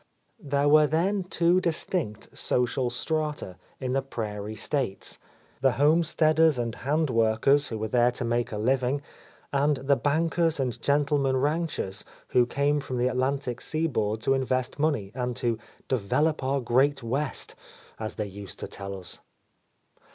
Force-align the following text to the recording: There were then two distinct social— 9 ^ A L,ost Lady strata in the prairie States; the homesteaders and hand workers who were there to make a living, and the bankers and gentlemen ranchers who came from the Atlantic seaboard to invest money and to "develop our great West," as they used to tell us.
There 0.41 0.67
were 0.67 0.87
then 0.87 1.25
two 1.25 1.61
distinct 1.61 2.35
social— 2.35 2.85
9 2.85 2.87
^ 2.87 2.87
A 2.87 2.89
L,ost 2.89 3.09
Lady 3.11 3.19
strata 3.45 3.55
in 3.79 3.93
the 3.93 4.01
prairie 4.01 4.55
States; 4.55 5.19
the 5.61 5.73
homesteaders 5.73 6.57
and 6.57 6.73
hand 6.73 7.11
workers 7.11 7.67
who 7.67 7.77
were 7.77 7.87
there 7.87 8.09
to 8.13 8.25
make 8.25 8.51
a 8.51 8.57
living, 8.57 9.03
and 9.53 9.77
the 9.77 9.95
bankers 9.95 10.59
and 10.59 10.81
gentlemen 10.81 11.37
ranchers 11.37 12.03
who 12.29 12.47
came 12.47 12.79
from 12.79 12.97
the 12.97 13.05
Atlantic 13.09 13.61
seaboard 13.61 14.21
to 14.21 14.33
invest 14.33 14.79
money 14.79 15.11
and 15.13 15.35
to 15.35 15.59
"develop 15.87 16.41
our 16.43 16.61
great 16.61 17.03
West," 17.03 17.53
as 17.99 18.15
they 18.15 18.25
used 18.25 18.57
to 18.61 18.67
tell 18.67 18.97
us. 18.97 19.19